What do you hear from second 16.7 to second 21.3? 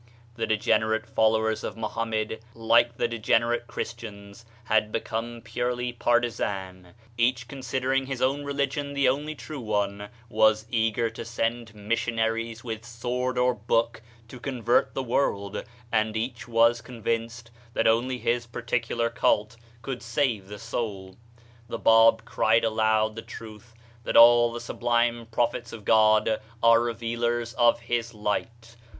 con vinced that only his particular cult could save the soul.